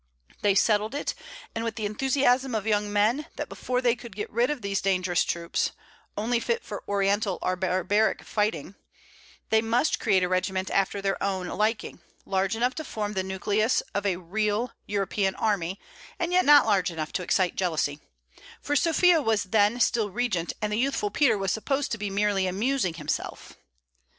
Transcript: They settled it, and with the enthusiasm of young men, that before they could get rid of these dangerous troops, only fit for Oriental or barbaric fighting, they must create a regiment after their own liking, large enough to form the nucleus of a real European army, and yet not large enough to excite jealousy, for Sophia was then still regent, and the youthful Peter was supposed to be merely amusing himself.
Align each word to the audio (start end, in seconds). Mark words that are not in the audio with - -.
They 0.41 0.55
settled 0.55 0.95
it, 0.95 1.13
and 1.53 1.63
with 1.63 1.75
the 1.75 1.85
enthusiasm 1.85 2.55
of 2.55 2.65
young 2.65 2.91
men, 2.91 3.27
that 3.35 3.47
before 3.49 3.81
they 3.83 3.95
could 3.95 4.15
get 4.15 4.31
rid 4.31 4.49
of 4.49 4.63
these 4.63 4.81
dangerous 4.81 5.23
troops, 5.23 5.73
only 6.17 6.39
fit 6.39 6.63
for 6.63 6.83
Oriental 6.87 7.37
or 7.43 7.55
barbaric 7.55 8.23
fighting, 8.23 8.73
they 9.51 9.61
must 9.61 9.99
create 9.99 10.23
a 10.23 10.27
regiment 10.27 10.71
after 10.71 11.03
their 11.03 11.21
own 11.21 11.47
liking, 11.49 12.01
large 12.25 12.55
enough 12.55 12.73
to 12.77 12.83
form 12.83 13.13
the 13.13 13.21
nucleus 13.21 13.81
of 13.93 14.07
a 14.07 14.15
real 14.15 14.71
European 14.87 15.35
army, 15.35 15.79
and 16.17 16.31
yet 16.33 16.45
not 16.45 16.65
large 16.65 16.89
enough 16.89 17.13
to 17.13 17.21
excite 17.21 17.55
jealousy, 17.55 17.99
for 18.59 18.75
Sophia 18.75 19.21
was 19.21 19.43
then 19.43 19.79
still 19.79 20.09
regent, 20.09 20.51
and 20.63 20.73
the 20.73 20.79
youthful 20.79 21.11
Peter 21.11 21.37
was 21.37 21.51
supposed 21.51 21.91
to 21.91 21.99
be 21.99 22.09
merely 22.09 22.47
amusing 22.47 22.95
himself. 22.95 23.55